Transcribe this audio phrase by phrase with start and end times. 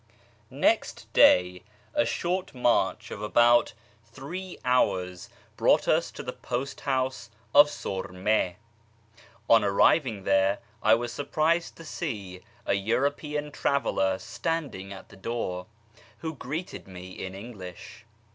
[0.49, 1.61] Next day
[1.93, 3.73] a short march of about
[4.03, 8.55] three hours brought us to the post house of Surme.
[9.47, 15.15] On arriving there, I was sur prised to see a European traveller standing at the
[15.15, 15.67] door,
[16.17, 18.03] who greeted me in English.